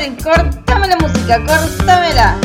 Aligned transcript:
Cortame 0.00 0.88
la 0.88 0.96
música, 0.96 1.38
cortámela. 1.46 2.40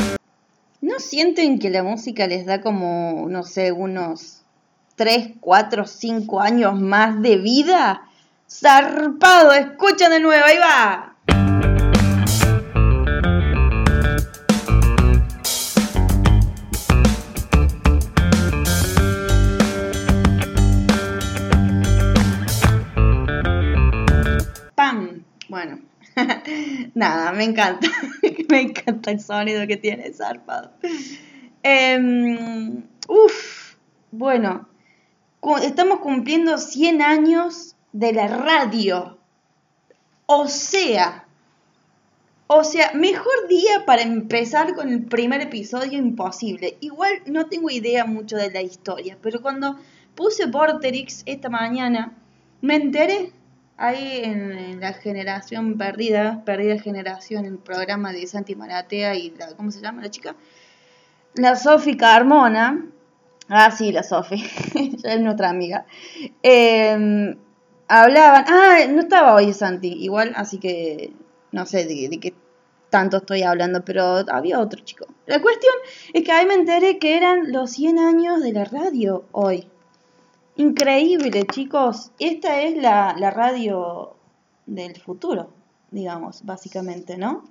¿No 0.81 0.99
sienten 0.99 1.57
que 1.57 1.69
la 1.69 1.83
música 1.83 2.27
les 2.27 2.45
da 2.45 2.59
como, 2.59 3.27
no 3.29 3.43
sé, 3.43 3.71
unos 3.71 4.41
3, 4.97 5.35
4, 5.39 5.85
5 5.85 6.41
años 6.41 6.79
más 6.79 7.21
de 7.21 7.37
vida? 7.37 8.01
Zarpado, 8.49 9.53
escucha 9.53 10.09
de 10.09 10.19
nuevo, 10.19 10.43
ahí 10.45 10.57
va. 10.57 11.15
Bueno, 25.47 25.79
nada, 26.93 27.31
me 27.31 27.43
encanta. 27.43 27.87
me 28.49 28.61
encanta 28.61 29.11
el 29.11 29.19
sonido 29.19 29.67
que 29.67 29.77
tiene 29.77 30.11
zarpado. 30.13 30.71
Em, 31.63 32.83
uf, 33.07 33.75
bueno, 34.11 34.67
estamos 35.61 35.99
cumpliendo 35.99 36.57
100 36.57 37.01
años 37.01 37.75
de 37.91 38.13
la 38.13 38.27
radio. 38.27 39.17
O 40.25 40.47
sea, 40.47 41.25
o 42.47 42.63
sea, 42.63 42.91
mejor 42.93 43.47
día 43.47 43.85
para 43.85 44.03
empezar 44.03 44.75
con 44.75 44.89
el 44.89 45.03
primer 45.03 45.41
episodio 45.41 45.97
imposible. 45.97 46.77
Igual 46.79 47.23
no 47.25 47.47
tengo 47.47 47.69
idea 47.69 48.05
mucho 48.05 48.37
de 48.37 48.51
la 48.51 48.61
historia, 48.61 49.17
pero 49.21 49.41
cuando 49.41 49.77
puse 50.13 50.45
Vorterix 50.45 51.23
esta 51.25 51.49
mañana, 51.49 52.15
me 52.61 52.75
enteré 52.75 53.31
ahí 53.77 54.21
en, 54.23 54.79
la 54.79 54.93
generación 54.93 55.77
perdida, 55.77 56.43
perdida 56.45 56.79
generación, 56.79 57.45
el 57.45 57.57
programa 57.57 58.11
de 58.11 58.27
Santi 58.27 58.55
Maratea 58.55 59.15
y 59.15 59.31
la, 59.31 59.55
¿cómo 59.55 59.71
se 59.71 59.81
llama 59.81 60.01
la 60.01 60.09
chica? 60.09 60.35
La 61.35 61.55
Sofi 61.55 61.97
Carmona. 61.97 62.85
Ah, 63.49 63.71
sí, 63.71 63.91
la 63.91 64.03
Sofi, 64.03 64.43
es 65.03 65.19
nuestra 65.19 65.49
amiga. 65.49 65.85
Em, 66.41 67.37
hablaban, 67.87 68.45
ah, 68.47 68.77
no 68.89 69.01
estaba 69.01 69.35
hoy 69.35 69.53
Santi, 69.53 69.93
igual, 69.93 70.33
así 70.35 70.57
que 70.57 71.13
no 71.51 71.65
sé 71.65 71.85
de, 71.85 72.09
de 72.09 72.19
qué 72.19 72.33
tanto 72.89 73.17
estoy 73.17 73.43
hablando, 73.43 73.83
pero 73.83 74.23
había 74.29 74.59
otro 74.59 74.81
chico. 74.83 75.05
La 75.25 75.41
cuestión 75.41 75.73
es 76.13 76.23
que 76.23 76.31
ahí 76.31 76.45
me 76.45 76.53
enteré 76.53 76.97
que 76.97 77.17
eran 77.17 77.51
los 77.51 77.71
100 77.71 77.99
años 77.99 78.41
de 78.41 78.53
la 78.53 78.65
radio 78.65 79.25
hoy. 79.31 79.67
Increíble, 80.57 81.45
chicos. 81.51 82.11
Esta 82.17 82.61
es 82.61 82.77
la, 82.77 83.13
radio 83.29 84.15
del 84.65 84.95
futuro, 85.01 85.49
digamos, 85.91 86.45
básicamente, 86.45 87.17
¿no? 87.17 87.43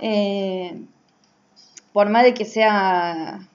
Eh, 0.00 0.84
por 1.92 2.10
más 2.10 2.24
de 2.24 2.34
que 2.34 2.44
sea 2.44 3.46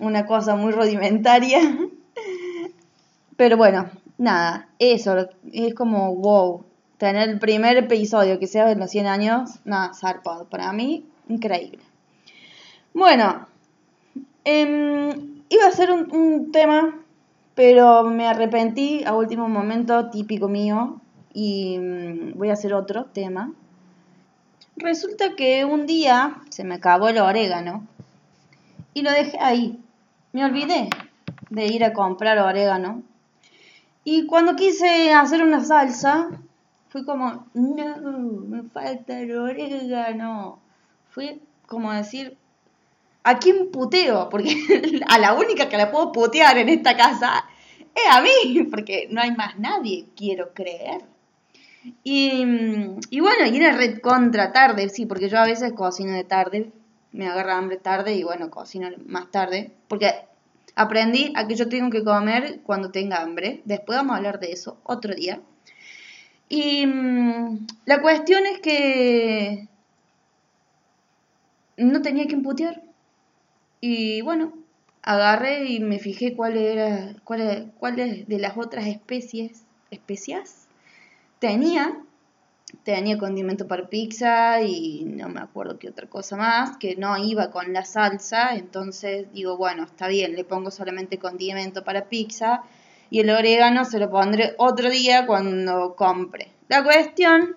una 0.00 0.26
cosa 0.26 0.56
muy 0.56 0.72
rudimentaria. 0.72 1.60
Pero 3.36 3.56
bueno, 3.56 3.90
nada, 4.18 4.68
eso 4.80 5.28
es 5.52 5.74
como 5.74 6.16
wow. 6.16 6.64
Tener 6.98 7.28
el 7.28 7.38
primer 7.38 7.76
episodio 7.76 8.40
que 8.40 8.48
sea 8.48 8.66
de 8.66 8.74
los 8.74 8.90
100 8.90 9.06
años, 9.06 9.50
nada, 9.64 9.94
zarpado. 9.94 10.46
Para 10.46 10.72
mí, 10.72 11.06
increíble. 11.28 11.78
Bueno, 12.92 13.46
em, 14.44 15.42
iba 15.48 15.66
a 15.66 15.70
ser 15.70 15.92
un 15.92 16.50
tema 16.50 17.05
pero 17.56 18.04
me 18.04 18.28
arrepentí 18.28 19.02
a 19.04 19.14
último 19.14 19.48
momento, 19.48 20.10
típico 20.10 20.46
mío, 20.46 21.00
y 21.32 21.78
mm, 21.78 22.38
voy 22.38 22.50
a 22.50 22.52
hacer 22.52 22.74
otro 22.74 23.06
tema. 23.06 23.50
Resulta 24.76 25.34
que 25.36 25.64
un 25.64 25.86
día 25.86 26.36
se 26.50 26.64
me 26.64 26.74
acabó 26.74 27.08
el 27.08 27.18
orégano 27.18 27.86
y 28.92 29.00
lo 29.00 29.10
dejé 29.10 29.38
ahí. 29.40 29.80
Me 30.32 30.44
olvidé 30.44 30.90
de 31.48 31.66
ir 31.66 31.82
a 31.82 31.94
comprar 31.94 32.38
orégano. 32.38 33.02
Y 34.04 34.26
cuando 34.26 34.54
quise 34.54 35.14
hacer 35.14 35.42
una 35.42 35.64
salsa, 35.64 36.28
fui 36.90 37.06
como, 37.06 37.46
no, 37.54 38.18
me 38.48 38.64
falta 38.64 39.18
el 39.18 39.34
orégano. 39.34 40.58
Fui 41.08 41.40
como 41.66 41.90
decir, 41.90 42.36
¿a 43.26 43.38
quién 43.38 43.70
puteo? 43.72 44.28
Porque 44.28 44.54
a 45.08 45.18
la 45.18 45.34
única 45.34 45.68
que 45.68 45.76
la 45.76 45.90
puedo 45.90 46.12
putear 46.12 46.56
en 46.58 46.68
esta 46.68 46.96
casa 46.96 47.44
es 47.94 48.14
a 48.14 48.20
mí, 48.20 48.62
porque 48.70 49.08
no 49.10 49.20
hay 49.20 49.32
más 49.32 49.58
nadie, 49.58 50.06
quiero 50.16 50.54
creer. 50.54 51.02
Y, 52.04 52.44
y 53.10 53.20
bueno, 53.20 53.46
y 53.46 53.56
era 53.56 53.76
red 53.76 54.00
contra 54.00 54.52
tarde, 54.52 54.88
sí, 54.88 55.06
porque 55.06 55.28
yo 55.28 55.38
a 55.38 55.46
veces 55.46 55.72
cocino 55.72 56.12
de 56.12 56.24
tarde, 56.24 56.70
me 57.12 57.28
agarra 57.28 57.58
hambre 57.58 57.78
tarde 57.78 58.14
y 58.14 58.22
bueno, 58.22 58.50
cocino 58.50 58.88
más 59.06 59.30
tarde, 59.30 59.72
porque 59.88 60.12
aprendí 60.76 61.32
a 61.34 61.48
que 61.48 61.56
yo 61.56 61.68
tengo 61.68 61.90
que 61.90 62.04
comer 62.04 62.60
cuando 62.62 62.90
tenga 62.92 63.22
hambre. 63.22 63.62
Después 63.64 63.98
vamos 63.98 64.14
a 64.14 64.16
hablar 64.18 64.38
de 64.38 64.52
eso 64.52 64.78
otro 64.84 65.14
día. 65.14 65.40
Y 66.48 66.86
mm, 66.86 67.66
la 67.86 68.00
cuestión 68.00 68.46
es 68.46 68.60
que 68.60 69.68
no 71.76 72.02
tenía 72.02 72.26
que 72.26 72.34
emputear. 72.34 72.82
Y 73.88 74.20
bueno, 74.20 74.52
agarré 75.02 75.66
y 75.66 75.78
me 75.78 76.00
fijé 76.00 76.34
cuál 76.34 76.56
era, 76.56 77.14
cuál, 77.22 77.72
cuáles 77.78 78.26
de 78.26 78.40
las 78.40 78.56
otras 78.56 78.88
especies, 78.88 79.62
especias 79.92 80.66
tenía. 81.38 81.96
Tenía 82.82 83.16
condimento 83.16 83.68
para 83.68 83.88
pizza 83.88 84.60
y 84.60 85.04
no 85.04 85.28
me 85.28 85.40
acuerdo 85.40 85.78
qué 85.78 85.88
otra 85.88 86.08
cosa 86.08 86.36
más, 86.36 86.78
que 86.78 86.96
no 86.96 87.16
iba 87.16 87.52
con 87.52 87.72
la 87.72 87.84
salsa, 87.84 88.56
entonces 88.56 89.32
digo, 89.32 89.56
bueno, 89.56 89.84
está 89.84 90.08
bien, 90.08 90.34
le 90.34 90.42
pongo 90.42 90.72
solamente 90.72 91.18
condimento 91.18 91.84
para 91.84 92.08
pizza 92.08 92.64
y 93.08 93.20
el 93.20 93.30
orégano 93.30 93.84
se 93.84 94.00
lo 94.00 94.10
pondré 94.10 94.56
otro 94.58 94.90
día 94.90 95.28
cuando 95.28 95.94
compre. 95.94 96.50
La 96.66 96.82
cuestión, 96.82 97.56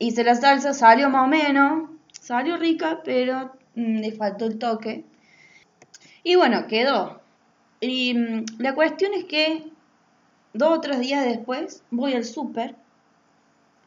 hice 0.00 0.24
la 0.24 0.34
salsa, 0.34 0.74
salió 0.74 1.08
más 1.08 1.24
o 1.26 1.28
menos, 1.28 1.90
salió 2.10 2.56
rica, 2.56 3.02
pero 3.04 3.52
le 3.80 4.12
faltó 4.12 4.46
el 4.46 4.58
toque. 4.58 5.04
Y 6.22 6.36
bueno, 6.36 6.66
quedó. 6.66 7.20
Y 7.80 8.14
mm, 8.14 8.44
la 8.58 8.74
cuestión 8.74 9.14
es 9.14 9.24
que 9.24 9.64
dos 10.52 10.78
o 10.78 10.80
tres 10.80 11.00
días 11.00 11.24
después 11.24 11.82
voy 11.90 12.14
al 12.14 12.24
súper 12.24 12.76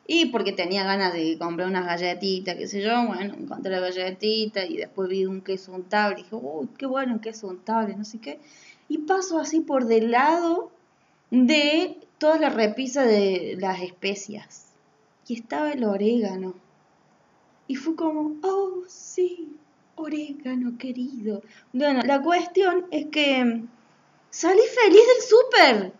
y 0.05 0.25
porque 0.27 0.51
tenía 0.51 0.83
ganas 0.83 1.13
de 1.13 1.37
comprar 1.37 1.67
unas 1.67 1.85
galletitas, 1.85 2.55
qué 2.55 2.67
sé 2.67 2.81
yo, 2.81 3.07
bueno, 3.07 3.35
encontré 3.35 3.71
la 3.71 3.79
galletita 3.79 4.65
y 4.65 4.77
después 4.77 5.07
vi 5.09 5.25
un 5.25 5.41
queso 5.41 5.71
untable 5.71 6.19
y 6.19 6.23
dije, 6.23 6.35
uy, 6.35 6.67
qué 6.77 6.85
bueno 6.85 7.13
un 7.13 7.19
queso 7.19 7.47
untable, 7.47 7.95
no 7.95 8.03
sé 8.03 8.19
qué. 8.19 8.39
Y 8.89 8.99
paso 8.99 9.39
así 9.39 9.61
por 9.61 9.85
del 9.85 10.11
lado 10.11 10.71
de 11.31 11.97
toda 12.17 12.37
la 12.37 12.49
repisa 12.49 13.05
de 13.05 13.55
las 13.59 13.81
especias. 13.81 14.73
Y 15.27 15.35
estaba 15.35 15.71
el 15.71 15.85
orégano. 15.85 16.53
Y 17.67 17.75
fue 17.75 17.95
como, 17.95 18.35
oh, 18.43 18.83
sí, 18.87 19.55
orégano 19.95 20.77
querido. 20.77 21.41
Bueno, 21.71 22.01
la 22.03 22.21
cuestión 22.21 22.85
es 22.91 23.07
que 23.07 23.63
salí 24.29 24.61
feliz 24.83 25.01
del 25.07 25.23
súper. 25.27 25.93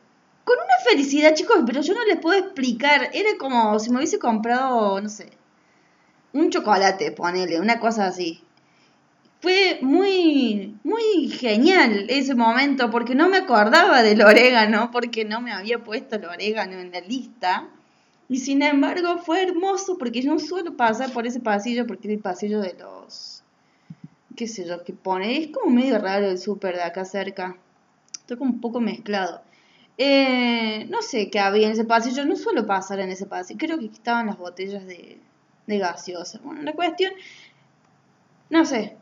Con 0.43 0.57
una 0.57 0.89
felicidad, 0.89 1.33
chicos, 1.33 1.63
pero 1.65 1.81
yo 1.81 1.93
no 1.93 2.03
les 2.05 2.19
puedo 2.19 2.37
explicar. 2.37 3.09
Era 3.13 3.37
como 3.37 3.79
si 3.79 3.89
me 3.91 3.97
hubiese 3.97 4.19
comprado, 4.19 4.99
no 4.99 5.07
sé, 5.07 5.29
un 6.33 6.49
chocolate, 6.49 7.11
ponele, 7.11 7.59
una 7.59 7.79
cosa 7.79 8.07
así. 8.07 8.43
Fue 9.41 9.79
muy, 9.81 10.77
muy 10.83 11.29
genial 11.29 12.05
ese 12.09 12.33
momento 12.33 12.89
porque 12.89 13.13
no 13.13 13.29
me 13.29 13.37
acordaba 13.37 14.01
del 14.01 14.21
orégano, 14.21 14.89
porque 14.91 15.25
no 15.25 15.41
me 15.41 15.51
había 15.51 15.83
puesto 15.83 16.15
el 16.15 16.25
orégano 16.25 16.79
en 16.79 16.91
la 16.91 17.01
lista. 17.01 17.69
Y 18.29 18.37
sin 18.37 18.61
embargo 18.63 19.17
fue 19.17 19.43
hermoso 19.43 19.97
porque 19.97 20.22
yo 20.22 20.34
no 20.34 20.39
suelo 20.39 20.75
pasar 20.75 21.11
por 21.11 21.28
ese 21.28 21.39
pasillo 21.39 21.85
porque 21.85 22.07
es 22.07 22.13
el 22.16 22.22
pasillo 22.22 22.61
de 22.61 22.73
los 22.73 23.42
qué 24.35 24.47
sé 24.47 24.66
yo, 24.68 24.84
que 24.84 24.94
pone. 24.94 25.38
Es 25.38 25.47
como 25.50 25.76
medio 25.76 25.97
raro 26.00 26.28
el 26.28 26.38
súper 26.38 26.76
de 26.76 26.84
acá 26.84 27.06
cerca. 27.06 27.58
Estoy 28.14 28.38
como 28.38 28.52
un 28.52 28.62
poco 28.62 28.80
mezclado. 28.80 29.41
Eh, 29.97 30.85
no 30.90 31.02
sé 31.02 31.30
qué 31.30 31.40
había 31.40 31.68
en 31.68 31.74
ese 31.74 31.85
pasillo. 31.85 32.26
No 32.26 32.35
suelo 32.35 32.66
pasar 32.66 33.00
en 33.00 33.09
ese 33.09 33.26
pasillo. 33.26 33.59
Creo 33.59 33.80
que 33.80 33.85
estaban 33.85 34.28
las 34.28 34.38
botellas 34.38 34.85
de, 34.85 35.20
de 35.68 35.78
gaseosa. 35.78 36.40
Bueno, 36.44 36.62
la 36.64 36.74
cuestión, 36.74 37.14
no 38.50 38.66
sé. 38.66 38.96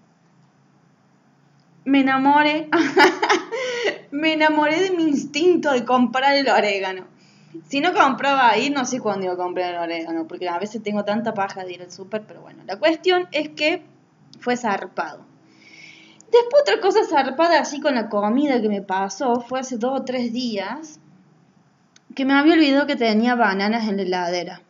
Me 1.86 2.01
enamoré. 2.01 2.69
me 4.12 4.33
enamoré 4.33 4.81
de 4.81 4.92
mi 4.92 5.04
instinto 5.04 5.72
de 5.72 5.86
comprar 5.86 6.36
el 6.36 6.48
orégano. 6.50 7.07
Si 7.68 7.81
no 7.81 7.94
compraba 7.94 8.50
ahí, 8.50 8.69
no 8.69 8.86
sé 8.86 9.00
cuándo 9.00 9.25
iba 9.25 9.33
a 9.33 9.38
comprar 9.38 9.74
el 9.74 9.80
orégano, 9.80 10.28
porque 10.28 10.48
a 10.48 10.57
veces 10.57 10.81
tengo 10.83 11.04
tanta 11.04 11.33
paja 11.33 11.66
de 11.66 11.74
ir 11.74 11.81
al 11.81 11.92
súper, 11.92 12.24
pero 12.25 12.42
bueno, 12.42 12.63
la 12.66 12.80
cuestión 12.80 13.28
es 13.31 13.50
que 13.50 13.83
fue 14.41 14.57
zarpado. 14.57 15.25
Después 16.31 16.63
otra 16.63 16.79
cosa 16.81 16.99
zarpada 17.09 17.59
así 17.59 17.79
con 17.79 17.95
la 17.95 18.09
comida 18.09 18.61
que 18.61 18.69
me 18.69 18.81
pasó 18.81 19.41
fue 19.41 19.59
hace 19.59 19.77
dos 19.77 19.99
o 19.99 20.03
tres 20.03 20.31
días 20.33 20.99
que 22.15 22.25
me 22.25 22.33
había 22.33 22.53
olvidado 22.53 22.88
que 22.88 22.95
tenía 22.95 23.35
bananas 23.35 23.88
en 23.88 23.97
la 23.97 24.03
heladera. 24.03 24.61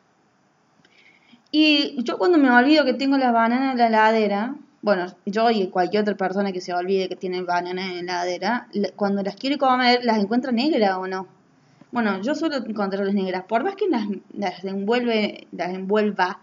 Y 1.51 2.01
yo 2.03 2.17
cuando 2.17 2.37
me 2.37 2.49
olvido 2.49 2.85
que 2.85 2.93
tengo 2.93 3.17
las 3.17 3.33
bananas 3.33 3.73
en 3.73 3.77
la 3.77 3.87
heladera, 3.87 4.55
bueno, 4.81 5.05
yo 5.25 5.51
y 5.51 5.67
cualquier 5.67 6.01
otra 6.01 6.15
persona 6.15 6.51
que 6.51 6.61
se 6.61 6.73
olvide 6.73 7.09
que 7.09 7.15
tiene 7.15 7.41
bananas 7.43 7.91
en 7.91 8.07
la 8.07 8.23
heladera, 8.23 8.67
cuando 8.95 9.21
las 9.21 9.35
quiere 9.35 9.57
comer, 9.57 10.03
las 10.03 10.17
encuentra 10.17 10.51
negras 10.51 10.97
o 10.97 11.07
no. 11.07 11.27
Bueno, 11.91 12.21
yo 12.21 12.35
suelo 12.35 12.55
encontrarlas 12.55 13.13
negras, 13.13 13.43
por 13.43 13.63
más 13.63 13.75
que 13.75 13.87
las, 13.87 14.05
las 14.33 14.63
envuelve, 14.63 15.47
las 15.51 15.71
envuelva. 15.71 16.39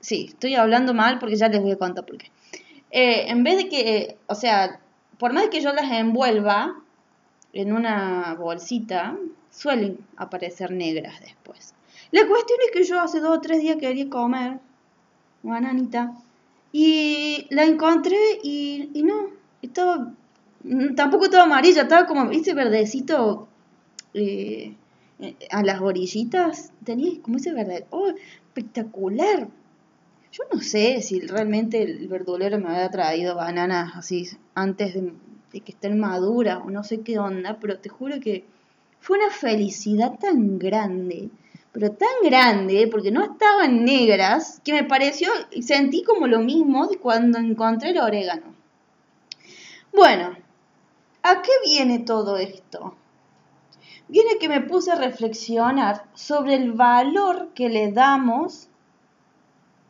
Sí, 0.00 0.26
estoy 0.28 0.56
hablando 0.56 0.92
mal 0.92 1.18
porque 1.18 1.36
ya 1.36 1.48
les 1.48 1.62
voy 1.62 1.70
a 1.70 1.76
contar 1.76 2.04
por 2.04 2.18
qué. 2.18 2.33
Eh, 2.96 3.28
en 3.28 3.42
vez 3.42 3.56
de 3.56 3.68
que, 3.68 4.16
o 4.28 4.36
sea, 4.36 4.78
por 5.18 5.32
más 5.32 5.48
que 5.48 5.60
yo 5.60 5.72
las 5.72 5.90
envuelva 5.90 6.80
en 7.52 7.72
una 7.72 8.36
bolsita, 8.38 9.16
suelen 9.50 9.98
aparecer 10.16 10.70
negras 10.70 11.20
después. 11.20 11.74
La 12.12 12.24
cuestión 12.28 12.60
es 12.64 12.70
que 12.70 12.84
yo 12.84 13.00
hace 13.00 13.18
dos 13.18 13.38
o 13.38 13.40
tres 13.40 13.60
días 13.62 13.78
quería 13.80 14.08
comer 14.08 14.60
bananita 15.42 16.12
y 16.70 17.48
la 17.50 17.64
encontré 17.64 18.16
y, 18.44 18.90
y 18.94 19.02
no, 19.02 19.30
estaba, 19.60 20.12
tampoco 20.94 21.24
estaba 21.24 21.44
amarilla, 21.44 21.82
estaba 21.82 22.06
como, 22.06 22.28
viste, 22.28 22.54
verdecito 22.54 23.48
eh, 24.14 24.76
a 25.50 25.64
las 25.64 25.80
orillitas, 25.80 26.72
tenía 26.84 27.20
como 27.22 27.38
ese 27.38 27.52
verde, 27.52 27.86
oh, 27.90 28.12
espectacular. 28.46 29.48
Yo 30.36 30.42
no 30.52 30.60
sé 30.60 31.00
si 31.00 31.20
realmente 31.20 31.80
el 31.80 32.08
verdulero 32.08 32.58
me 32.58 32.68
había 32.68 32.90
traído 32.90 33.36
bananas 33.36 33.92
así 33.94 34.28
antes 34.56 34.92
de, 34.92 35.12
que 35.60 35.70
estén 35.70 35.96
maduras 36.00 36.58
o 36.64 36.70
no 36.70 36.82
sé 36.82 37.02
qué 37.02 37.20
onda, 37.20 37.58
pero 37.60 37.78
te 37.78 37.88
juro 37.88 38.18
que 38.18 38.44
fue 38.98 39.16
una 39.18 39.30
felicidad 39.30 40.18
tan 40.18 40.58
grande, 40.58 41.30
pero 41.70 41.92
tan 41.92 42.16
grande, 42.24 42.88
porque 42.90 43.12
no 43.12 43.22
estaban 43.22 43.84
negras, 43.84 44.60
que 44.64 44.72
me 44.72 44.82
pareció, 44.82 45.28
sentí 45.62 46.02
como 46.02 46.26
lo 46.26 46.40
mismo 46.40 46.88
de 46.88 46.98
cuando 46.98 47.38
encontré 47.38 47.90
el 47.90 47.98
orégano. 47.98 48.56
Bueno, 49.92 50.36
¿a 51.22 51.42
qué 51.42 51.52
viene 51.64 52.00
todo 52.00 52.38
esto? 52.38 52.96
Viene 54.08 54.38
que 54.40 54.48
me 54.48 54.62
puse 54.62 54.90
a 54.90 54.96
reflexionar 54.96 56.06
sobre 56.14 56.54
el 56.54 56.72
valor 56.72 57.50
que 57.54 57.68
le 57.68 57.92
damos 57.92 58.68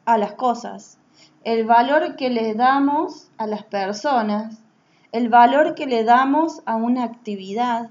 a 0.05 0.19
las 0.19 0.33
cosas, 0.33 0.99
el 1.45 1.65
valor 1.65 2.17
que 2.17 2.31
le 2.31 2.55
damos 2.55 3.31
a 3.37 3.47
las 3.47 3.65
personas, 3.65 4.63
el 5.13 5.29
valor 5.29 5.75
que 5.75 5.87
le 5.87 6.05
damos 6.05 6.63
a 6.65 6.77
una 6.77 7.05
actividad, 7.05 7.91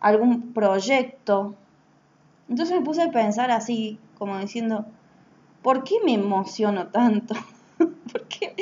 algún 0.00 0.52
proyecto. 0.52 1.54
Entonces 2.48 2.78
me 2.78 2.84
puse 2.84 3.02
a 3.02 3.10
pensar 3.10 3.50
así, 3.50 3.98
como 4.18 4.38
diciendo, 4.38 4.86
¿por 5.62 5.84
qué 5.84 5.96
me 6.04 6.14
emociono 6.14 6.88
tanto? 6.88 7.34
¿Por 7.78 8.28
qué? 8.28 8.54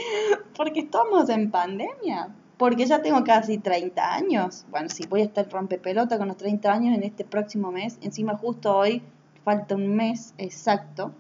Porque 0.57 0.81
estamos 0.81 1.29
en 1.29 1.51
pandemia. 1.51 2.35
Porque 2.57 2.87
ya 2.87 3.03
tengo 3.03 3.25
casi 3.25 3.59
30 3.59 4.15
años. 4.15 4.65
Bueno, 4.71 4.89
sí, 4.89 5.05
voy 5.09 5.23
a 5.23 5.25
estar 5.25 5.49
rompepelota 5.51 6.17
con 6.17 6.29
los 6.29 6.37
30 6.37 6.73
años 6.73 6.95
en 6.95 7.03
este 7.03 7.25
próximo 7.25 7.73
mes. 7.73 7.99
Encima 8.03 8.37
justo 8.37 8.77
hoy 8.77 9.03
falta 9.45 9.75
un 9.75 9.97
mes 9.97 10.33
exacto 10.39 11.13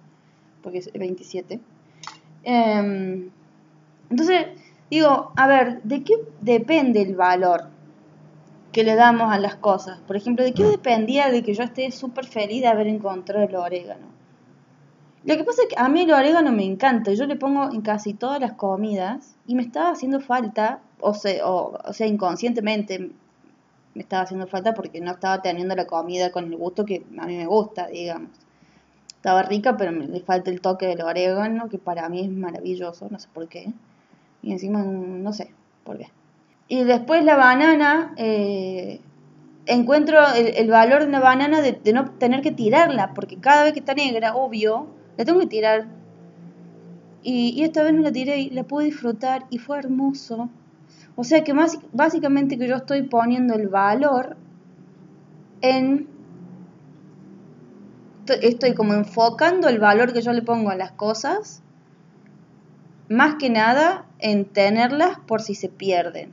porque 0.62 0.78
es 0.78 0.92
27. 0.92 1.60
Em, 2.44 3.30
entonces, 4.10 4.46
digo, 4.90 5.32
a 5.36 5.46
ver, 5.46 5.82
¿de 5.82 6.02
qué 6.04 6.14
depende 6.40 7.02
el 7.02 7.16
valor 7.16 7.68
que 8.72 8.84
le 8.84 8.94
damos 8.94 9.32
a 9.32 9.38
las 9.38 9.56
cosas? 9.56 10.00
Por 10.06 10.16
ejemplo, 10.16 10.44
¿de 10.44 10.52
qué 10.52 10.64
dependía 10.64 11.30
de 11.30 11.42
que 11.42 11.54
yo 11.54 11.62
esté 11.62 11.90
súper 11.90 12.26
feliz 12.26 12.62
de 12.62 12.68
haber 12.68 12.86
encontrado 12.86 13.44
el 13.44 13.54
orégano? 13.54 14.06
Lo 15.24 15.36
que 15.36 15.44
pasa 15.44 15.62
es 15.62 15.68
que 15.68 15.76
a 15.78 15.88
mí 15.88 16.00
el 16.00 16.12
orégano 16.12 16.50
me 16.50 16.64
encanta, 16.64 17.12
yo 17.12 17.26
le 17.26 17.36
pongo 17.36 17.70
en 17.70 17.82
casi 17.82 18.12
todas 18.12 18.40
las 18.40 18.54
comidas 18.54 19.36
y 19.46 19.54
me 19.54 19.62
estaba 19.62 19.90
haciendo 19.90 20.20
falta, 20.20 20.80
o 21.00 21.14
sea, 21.14 21.46
o, 21.46 21.78
o 21.84 21.92
sea, 21.92 22.08
inconscientemente 22.08 23.12
me 23.94 24.02
estaba 24.02 24.22
haciendo 24.22 24.46
falta 24.46 24.74
porque 24.74 25.00
no 25.00 25.12
estaba 25.12 25.40
teniendo 25.42 25.76
la 25.76 25.86
comida 25.86 26.32
con 26.32 26.46
el 26.46 26.56
gusto 26.56 26.84
que 26.84 27.04
a 27.18 27.26
mí 27.26 27.36
me 27.36 27.46
gusta, 27.46 27.86
digamos. 27.86 28.30
Estaba 29.22 29.44
rica, 29.44 29.76
pero 29.76 29.92
me, 29.92 30.08
le 30.08 30.18
falta 30.18 30.50
el 30.50 30.60
toque 30.60 30.88
del 30.88 31.00
orégano, 31.00 31.68
que 31.68 31.78
para 31.78 32.08
mí 32.08 32.22
es 32.22 32.28
maravilloso, 32.28 33.06
no 33.08 33.20
sé 33.20 33.28
por 33.32 33.46
qué. 33.46 33.72
Y 34.42 34.50
encima, 34.50 34.82
no 34.82 35.32
sé 35.32 35.52
por 35.84 35.96
qué. 35.96 36.08
Y 36.66 36.82
después 36.82 37.24
la 37.24 37.36
banana, 37.36 38.14
eh, 38.16 39.00
encuentro 39.66 40.18
el, 40.34 40.68
valor 40.68 41.02
de 41.02 41.06
una 41.06 41.20
banana 41.20 41.60
de, 41.60 41.92
no 41.92 42.10
tener 42.10 42.42
que 42.42 42.50
tirarla, 42.50 43.14
porque 43.14 43.36
cada 43.36 43.62
vez 43.62 43.74
que 43.74 43.78
está 43.78 43.94
negra, 43.94 44.34
obvio, 44.34 44.88
la 45.16 45.24
tengo 45.24 45.38
que 45.38 45.46
tirar. 45.46 45.86
Y, 47.22 47.50
y 47.50 47.62
esta 47.62 47.84
vez 47.84 47.94
no 47.94 48.00
la 48.00 48.10
tiré 48.10 48.40
y 48.40 48.50
la 48.50 48.64
pude 48.64 48.86
disfrutar 48.86 49.44
y 49.50 49.58
fue 49.58 49.78
hermoso. 49.78 50.48
O 51.14 51.22
sea 51.22 51.44
que 51.44 51.54
más, 51.54 51.78
básicamente 51.92 52.58
que 52.58 52.66
yo 52.66 52.74
estoy 52.74 53.02
poniendo 53.02 53.54
el 53.54 53.68
valor 53.68 54.36
en 55.60 56.08
estoy 58.40 58.74
como 58.74 58.94
enfocando 58.94 59.68
el 59.68 59.78
valor 59.78 60.12
que 60.12 60.22
yo 60.22 60.32
le 60.32 60.42
pongo 60.42 60.70
a 60.70 60.76
las 60.76 60.92
cosas, 60.92 61.62
más 63.08 63.36
que 63.36 63.50
nada 63.50 64.06
en 64.18 64.44
tenerlas 64.44 65.18
por 65.26 65.42
si 65.42 65.54
se 65.54 65.68
pierden. 65.68 66.32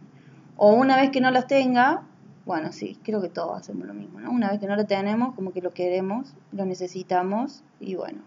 O 0.55 0.73
una 0.73 0.97
vez 0.97 1.11
que 1.11 1.21
no 1.21 1.31
las 1.31 1.47
tenga, 1.47 2.03
bueno, 2.45 2.71
sí, 2.71 2.97
creo 3.03 3.21
que 3.21 3.29
todos 3.29 3.59
hacemos 3.59 3.87
lo 3.87 3.93
mismo, 3.93 4.19
¿no? 4.19 4.31
Una 4.31 4.49
vez 4.49 4.59
que 4.59 4.67
no 4.67 4.75
lo 4.75 4.85
tenemos, 4.85 5.35
como 5.35 5.51
que 5.51 5.61
lo 5.61 5.73
queremos, 5.73 6.33
lo 6.51 6.65
necesitamos 6.65 7.63
y 7.79 7.95
bueno, 7.95 8.21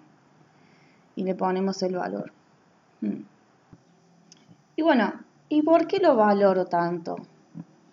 y 1.17 1.25
le 1.25 1.35
ponemos 1.35 1.83
el 1.83 1.97
valor. 1.97 2.33
Hmm. 3.01 3.23
Y 4.77 4.83
bueno, 4.83 5.13
¿y 5.49 5.63
por 5.63 5.87
qué 5.87 5.99
lo 5.99 6.17
valoro 6.17 6.67
tanto? 6.67 7.17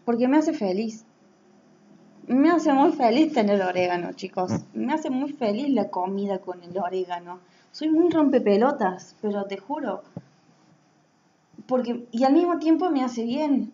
Porque 0.05 0.27
me 0.27 0.37
hace 0.37 0.53
feliz 0.53 1.05
me 2.29 2.51
hace 2.51 2.71
muy 2.73 2.91
feliz 2.91 3.33
tener 3.33 3.61
orégano, 3.61 4.13
chicos. 4.13 4.51
Me 4.73 4.93
hace 4.93 5.09
muy 5.09 5.33
feliz 5.33 5.69
la 5.69 5.89
comida 5.89 6.39
con 6.39 6.61
el 6.63 6.77
orégano. 6.77 7.39
Soy 7.71 7.89
muy 7.89 8.09
rompepelotas, 8.09 9.15
pero 9.21 9.45
te 9.45 9.57
juro. 9.57 10.03
Porque, 11.65 12.07
y 12.11 12.23
al 12.23 12.33
mismo 12.33 12.59
tiempo 12.59 12.89
me 12.91 13.03
hace 13.03 13.23
bien. 13.23 13.71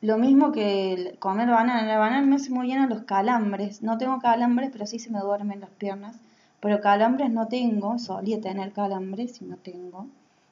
Lo 0.00 0.16
mismo 0.16 0.50
que 0.50 1.16
comer 1.18 1.50
banana. 1.50 1.86
La 1.86 1.98
banana 1.98 2.26
me 2.26 2.36
hace 2.36 2.50
muy 2.50 2.66
bien 2.66 2.78
a 2.80 2.86
los 2.86 3.02
calambres. 3.02 3.82
No 3.82 3.98
tengo 3.98 4.18
calambres, 4.18 4.70
pero 4.72 4.86
sí 4.86 4.98
se 4.98 5.10
me 5.10 5.20
duermen 5.20 5.60
las 5.60 5.70
piernas. 5.70 6.16
Pero 6.60 6.80
calambres 6.80 7.30
no 7.30 7.48
tengo. 7.48 7.98
Solía 7.98 8.40
tener 8.40 8.72
calambres 8.72 9.42
y 9.42 9.44
no 9.44 9.56
tengo. 9.58 10.06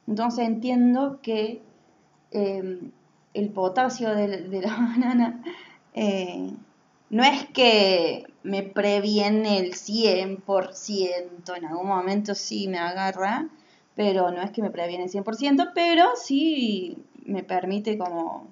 Entonces 0.07 0.47
entiendo 0.47 1.21
que 1.23 1.63
eh, 2.31 2.91
el 3.33 3.49
potasio 3.51 4.15
de, 4.15 4.49
de 4.49 4.61
la 4.61 4.77
banana 4.77 5.43
eh, 5.95 6.53
no 7.11 7.25
es 7.25 7.47
que 7.49 8.27
me 8.43 8.63
previene 8.63 9.59
el 9.59 9.75
100%, 9.75 11.57
en 11.57 11.65
algún 11.65 11.87
momento 11.87 12.35
sí 12.35 12.69
me 12.69 12.79
agarra, 12.79 13.49
pero 13.95 14.31
no 14.31 14.43
es 14.43 14.51
que 14.51 14.63
me 14.63 14.71
previene 14.71 15.05
el 15.05 15.11
100%, 15.11 15.73
pero 15.75 16.05
sí 16.17 16.99
me 17.25 17.43
permite 17.43 17.99
como 17.99 18.47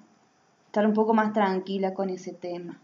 estar 0.65 0.85
un 0.85 0.93
poco 0.93 1.13
más 1.13 1.33
tranquila 1.33 1.93
con 1.93 2.09
ese 2.09 2.33
tema. 2.33 2.79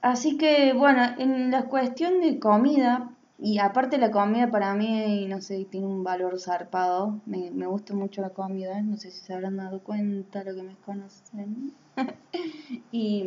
Así 0.00 0.36
que 0.36 0.72
bueno, 0.74 1.02
en 1.18 1.50
la 1.50 1.64
cuestión 1.64 2.20
de 2.20 2.38
comida, 2.38 3.10
y 3.38 3.58
aparte 3.58 3.98
la 3.98 4.10
comida 4.10 4.50
para 4.50 4.74
mí, 4.74 5.26
no 5.28 5.40
sé, 5.40 5.64
tiene 5.70 5.86
un 5.86 6.04
valor 6.04 6.38
zarpado, 6.40 7.20
me, 7.26 7.50
me 7.50 7.66
gusta 7.66 7.94
mucho 7.94 8.20
la 8.20 8.30
comida, 8.30 8.80
no 8.82 8.96
sé 8.96 9.10
si 9.10 9.20
se 9.20 9.34
habrán 9.34 9.56
dado 9.56 9.80
cuenta 9.80 10.44
lo 10.44 10.54
que 10.54 10.62
me 10.62 10.76
conocen. 10.84 11.72
y 12.92 13.24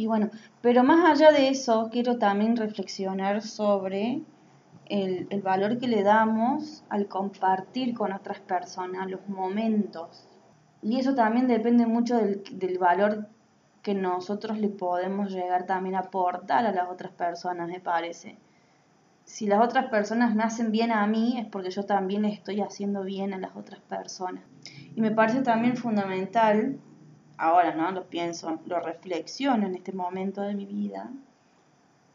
y 0.00 0.06
bueno, 0.06 0.30
pero 0.62 0.82
más 0.82 1.04
allá 1.04 1.30
de 1.30 1.48
eso, 1.48 1.90
quiero 1.92 2.16
también 2.16 2.56
reflexionar 2.56 3.42
sobre 3.42 4.22
el, 4.86 5.42
valor 5.42 5.76
que 5.78 5.88
le 5.88 6.02
damos 6.02 6.82
al 6.88 7.06
compartir 7.06 7.92
con 7.92 8.14
otras 8.14 8.40
personas 8.40 9.10
los 9.10 9.28
momentos. 9.28 10.26
Y 10.80 10.98
eso 10.98 11.14
también 11.14 11.48
depende 11.48 11.84
mucho 11.84 12.16
del, 12.16 12.78
valor 12.78 13.28
que 13.82 13.92
nosotros 13.92 14.58
le 14.58 14.70
podemos 14.70 15.30
llegar 15.32 15.66
también 15.66 15.96
a 15.96 15.98
aportar 15.98 16.64
a 16.64 16.72
las 16.72 16.88
otras 16.88 17.12
personas, 17.12 17.68
me 17.68 17.80
parece. 17.80 18.38
Si 19.24 19.46
las 19.46 19.62
otras 19.62 19.90
personas 19.90 20.34
me 20.34 20.44
hacen 20.44 20.72
bien 20.72 20.92
a 20.92 21.06
mí, 21.06 21.38
es 21.38 21.44
porque 21.44 21.68
yo 21.68 21.84
también 21.84 22.24
estoy 22.24 22.62
haciendo 22.62 23.02
bien 23.02 23.34
a 23.34 23.38
las 23.38 23.54
otras 23.54 23.80
personas. 23.80 24.44
Y 24.96 25.02
me 25.02 25.10
parece 25.10 25.42
también 25.42 25.76
fundamental 25.76 26.78
ahora, 27.40 27.74
¿no? 27.74 27.90
Lo 27.90 28.04
pienso, 28.04 28.60
lo 28.66 28.80
reflexiono 28.80 29.66
en 29.66 29.74
este 29.74 29.92
momento 29.92 30.42
de 30.42 30.54
mi 30.54 30.66
vida, 30.66 31.10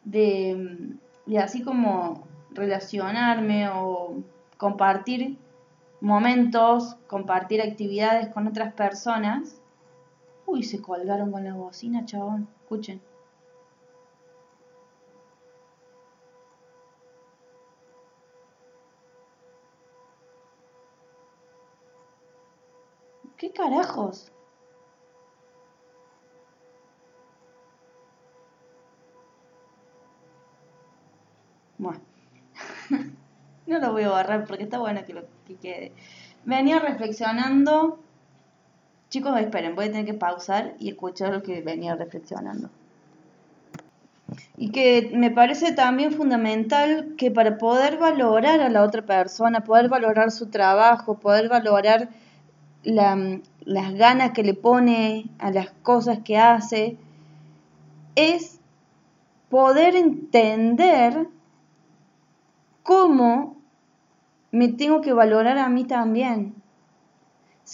mm, 0.06 0.12
de, 1.26 1.40
así 1.40 1.64
como 1.64 2.28
relacionarme 2.52 3.70
o 3.70 4.24
compartir 4.58 5.38
momentos, 6.02 6.96
compartir 7.08 7.62
actividades 7.62 8.30
con 8.30 8.48
otras 8.48 8.74
personas. 8.74 9.62
Uy, 10.46 10.64
se 10.64 10.82
colgaron 10.82 11.32
con 11.32 11.44
la 11.44 11.54
bocina, 11.56 12.06
chabón. 12.06 12.48
Escuchen. 12.62 13.02
¿Qué 23.38 23.52
carajos? 23.52 24.32
No 33.80 33.88
lo 33.88 33.94
voy 33.94 34.04
a 34.04 34.10
borrar 34.10 34.46
porque 34.46 34.64
está 34.64 34.80
bueno 34.80 35.06
que 35.06 35.14
lo 35.14 35.24
que 35.48 35.56
quede. 35.56 35.92
Venía 36.46 36.80
reflexionando. 36.80 38.00
Chicos, 39.10 39.40
esperen, 39.40 39.76
voy 39.76 39.86
a 39.86 39.92
tener 39.92 40.06
que 40.06 40.14
pausar 40.14 40.74
y 40.80 40.90
escuchar 40.90 41.34
lo 41.34 41.44
que 41.44 41.62
venía 41.62 41.96
reflexionando. 41.96 42.70
Y 44.58 44.72
que 44.72 45.12
me 45.14 45.32
parece 45.32 45.74
también 45.74 46.12
fundamental 46.12 47.14
que 47.18 47.32
para 47.32 47.58
poder 47.58 47.98
valorar 47.98 48.62
a 48.62 48.70
la 48.70 48.84
otra 48.84 49.04
persona, 49.04 49.64
poder 49.64 49.90
valorar 49.90 50.32
su 50.32 50.48
trabajo, 50.48 51.20
poder 51.20 51.50
valorar 51.50 52.10
las 52.84 53.94
ganas 53.94 54.32
que 54.32 54.44
le 54.44 54.54
pone 54.54 55.26
a 55.40 55.52
las 55.52 55.72
cosas 55.84 56.20
que 56.24 56.38
hace, 56.38 56.98
es 58.16 58.60
poder 59.50 59.96
entender 59.96 61.28
cómo 62.84 63.56
me 64.56 64.70
tengo 64.70 65.02
que 65.02 65.12
valorar 65.12 65.58
a 65.58 65.68
mí 65.68 65.84
también. 65.84 66.56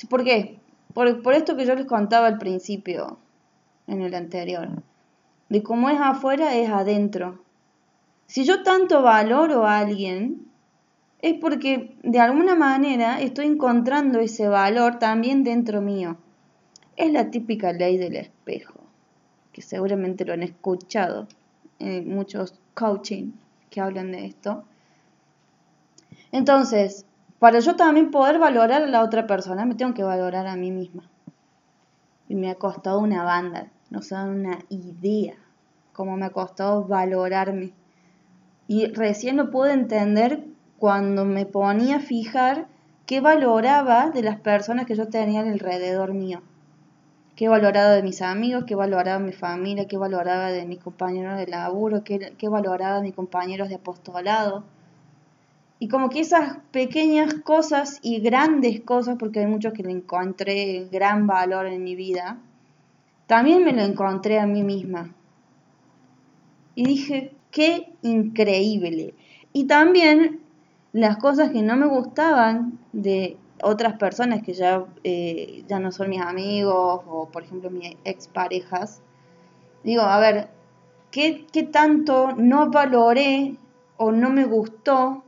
¿Por 0.09 0.23
qué? 0.23 0.59
Por, 0.95 1.21
por 1.21 1.35
esto 1.35 1.55
que 1.55 1.67
yo 1.67 1.75
les 1.75 1.85
contaba 1.85 2.25
al 2.25 2.39
principio, 2.39 3.19
en 3.85 4.01
el 4.01 4.15
anterior, 4.15 4.81
de 5.49 5.61
cómo 5.61 5.91
es 5.91 5.99
afuera 5.99 6.55
es 6.55 6.71
adentro. 6.71 7.43
Si 8.25 8.45
yo 8.45 8.63
tanto 8.63 9.03
valoro 9.03 9.67
a 9.67 9.77
alguien, 9.77 10.47
es 11.21 11.35
porque 11.39 11.95
de 12.01 12.19
alguna 12.19 12.55
manera 12.55 13.21
estoy 13.21 13.45
encontrando 13.45 14.19
ese 14.19 14.47
valor 14.47 14.97
también 14.97 15.43
dentro 15.43 15.81
mío. 15.81 16.17
Es 16.95 17.11
la 17.11 17.29
típica 17.29 17.73
ley 17.73 17.97
del 17.97 18.15
espejo, 18.15 18.79
que 19.51 19.61
seguramente 19.61 20.25
lo 20.25 20.33
han 20.33 20.41
escuchado 20.41 21.27
en 21.77 22.09
muchos 22.09 22.59
coaching 22.73 23.33
que 23.69 23.81
hablan 23.81 24.11
de 24.11 24.25
esto. 24.25 24.63
Entonces, 26.31 27.05
para 27.39 27.59
yo 27.59 27.75
también 27.75 28.11
poder 28.11 28.39
valorar 28.39 28.83
a 28.83 28.87
la 28.87 29.03
otra 29.03 29.27
persona, 29.27 29.65
me 29.65 29.75
tengo 29.75 29.93
que 29.93 30.03
valorar 30.03 30.47
a 30.47 30.55
mí 30.55 30.71
misma. 30.71 31.09
Y 32.29 32.35
me 32.35 32.49
ha 32.49 32.55
costado 32.55 32.99
una 32.99 33.23
banda, 33.23 33.67
no 33.89 34.01
se 34.01 34.15
dan 34.15 34.29
una 34.29 34.59
idea 34.69 35.35
cómo 35.91 36.17
me 36.17 36.25
ha 36.25 36.29
costado 36.29 36.85
valorarme. 36.85 37.73
Y 38.67 38.87
recién 38.87 39.37
lo 39.37 39.51
pude 39.51 39.73
entender 39.73 40.45
cuando 40.79 41.25
me 41.25 41.45
ponía 41.45 41.97
a 41.97 41.99
fijar 41.99 42.67
qué 43.05 43.21
valoraba 43.21 44.09
de 44.09 44.23
las 44.23 44.39
personas 44.39 44.85
que 44.85 44.95
yo 44.95 45.09
tenía 45.09 45.41
alrededor 45.41 46.13
mío. 46.13 46.41
Qué 47.35 47.49
valoraba 47.49 47.89
de 47.91 48.03
mis 48.03 48.21
amigos, 48.21 48.63
qué 48.65 48.75
valoraba 48.75 49.19
de 49.19 49.25
mi 49.25 49.33
familia, 49.33 49.87
qué 49.87 49.97
valoraba 49.97 50.51
de 50.51 50.65
mis 50.65 50.79
compañeros 50.79 51.37
de 51.37 51.47
laburo, 51.47 52.03
qué, 52.03 52.33
qué 52.37 52.49
valoraba 52.49 52.97
de 52.97 53.01
mis 53.01 53.15
compañeros 53.15 53.67
de 53.69 53.75
apostolado 53.75 54.63
y 55.81 55.87
como 55.87 56.09
que 56.11 56.19
esas 56.19 56.57
pequeñas 56.69 57.33
cosas 57.43 57.97
y 58.03 58.19
grandes 58.19 58.81
cosas, 58.81 59.17
porque 59.17 59.39
hay 59.39 59.47
muchos 59.47 59.73
que 59.73 59.81
le 59.81 59.89
encontré 59.89 60.87
gran 60.91 61.25
valor 61.25 61.65
en 61.65 61.83
mi 61.83 61.95
vida, 61.95 62.37
también 63.25 63.63
me 63.63 63.73
lo 63.73 63.81
encontré 63.81 64.37
a 64.37 64.45
mí 64.45 64.61
misma. 64.61 65.11
Y 66.75 66.85
dije, 66.85 67.33
qué 67.49 67.93
increíble. 68.03 69.15
Y 69.53 69.63
también 69.63 70.41
las 70.93 71.17
cosas 71.17 71.49
que 71.49 71.63
no 71.63 71.75
me 71.75 71.87
gustaban 71.87 72.77
de 72.93 73.37
otras 73.63 73.97
personas 73.97 74.43
que 74.43 74.53
ya, 74.53 74.85
eh, 75.03 75.63
ya 75.67 75.79
no 75.79 75.91
son 75.91 76.11
mis 76.11 76.21
amigos 76.21 77.01
o 77.07 77.27
por 77.31 77.41
ejemplo 77.41 77.71
mis 77.71 77.97
exparejas, 78.05 79.01
digo, 79.83 80.03
a 80.03 80.19
ver, 80.19 80.49
¿qué, 81.09 81.47
¿qué 81.51 81.63
tanto 81.63 82.33
no 82.37 82.69
valoré 82.69 83.55
o 83.97 84.11
no 84.11 84.29
me 84.29 84.45
gustó 84.45 85.23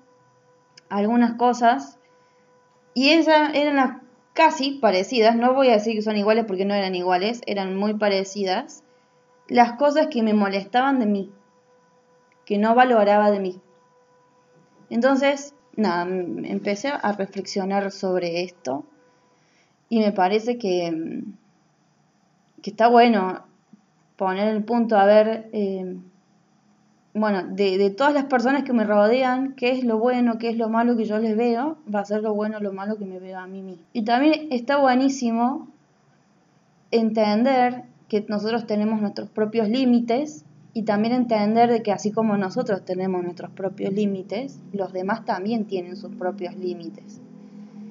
algunas 0.93 1.33
cosas 1.33 1.97
y 2.93 3.09
esas 3.09 3.55
eran 3.55 4.03
casi 4.33 4.73
parecidas, 4.73 5.35
no 5.35 5.53
voy 5.53 5.69
a 5.69 5.73
decir 5.73 5.95
que 5.95 6.01
son 6.01 6.17
iguales 6.17 6.45
porque 6.45 6.65
no 6.65 6.73
eran 6.75 6.93
iguales, 6.93 7.41
eran 7.47 7.75
muy 7.75 7.95
parecidas, 7.95 8.83
las 9.47 9.73
cosas 9.73 10.07
que 10.07 10.21
me 10.21 10.33
molestaban 10.33 10.99
de 10.99 11.05
mí, 11.07 11.31
que 12.45 12.57
no 12.57 12.75
valoraba 12.75 13.31
de 13.31 13.39
mí. 13.39 13.61
Entonces, 14.89 15.55
nada, 15.75 16.03
empecé 16.03 16.89
a 16.89 17.11
reflexionar 17.13 17.91
sobre 17.91 18.43
esto 18.43 18.85
y 19.89 19.99
me 19.99 20.11
parece 20.11 20.57
que, 20.59 21.23
que 22.61 22.69
está 22.69 22.87
bueno 22.87 23.45
poner 24.15 24.49
el 24.49 24.63
punto 24.63 24.95
a 24.95 25.05
ver 25.05 25.49
eh, 25.53 25.97
bueno, 27.13 27.43
de, 27.43 27.77
de, 27.77 27.91
todas 27.91 28.13
las 28.13 28.25
personas 28.25 28.63
que 28.63 28.73
me 28.73 28.85
rodean, 28.85 29.53
qué 29.53 29.71
es 29.71 29.83
lo 29.83 29.99
bueno, 29.99 30.39
qué 30.39 30.49
es 30.49 30.57
lo 30.57 30.69
malo 30.69 30.97
que 30.97 31.05
yo 31.05 31.19
les 31.19 31.37
veo, 31.37 31.77
va 31.93 31.99
a 31.99 32.05
ser 32.05 32.23
lo 32.23 32.33
bueno 32.33 32.57
o 32.57 32.59
lo 32.59 32.73
malo 32.73 32.97
que 32.97 33.05
me 33.05 33.19
veo 33.19 33.37
a 33.39 33.45
mí 33.45 33.61
mismo. 33.61 33.83
Y 33.93 34.03
también 34.03 34.47
está 34.49 34.77
buenísimo 34.77 35.67
entender 36.89 37.83
que 38.07 38.25
nosotros 38.27 38.65
tenemos 38.65 38.99
nuestros 38.99 39.29
propios 39.29 39.69
límites 39.69 40.43
y 40.73 40.83
también 40.83 41.13
entender 41.13 41.69
de 41.69 41.83
que 41.83 41.91
así 41.91 42.11
como 42.11 42.35
nosotros 42.35 42.83
tenemos 42.83 43.23
nuestros 43.23 43.51
propios 43.51 43.93
límites, 43.93 44.59
los 44.71 44.91
demás 44.91 45.23
también 45.23 45.65
tienen 45.65 45.95
sus 45.95 46.15
propios 46.15 46.55
límites. 46.55 47.21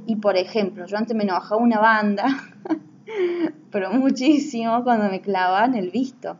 Y 0.07 0.17
por 0.17 0.37
ejemplo, 0.37 0.85
yo 0.87 0.97
antes 0.97 1.17
me 1.17 1.23
enojaba 1.23 1.63
una 1.63 1.79
banda, 1.79 2.25
pero 3.71 3.93
muchísimo 3.93 4.83
cuando 4.83 5.09
me 5.09 5.21
clavaban 5.21 5.77
el 5.77 5.91
visto 5.91 6.37